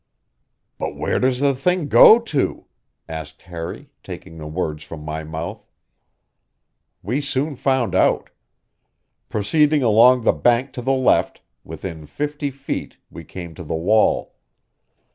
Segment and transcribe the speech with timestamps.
[0.79, 2.65] "But where does the thing go to?"
[3.07, 5.63] asked Harry, taking the words from my mouth.
[7.03, 8.31] We soon found out.
[9.29, 14.33] Proceeding along the bank to the left, within fifty feet we came to the wall.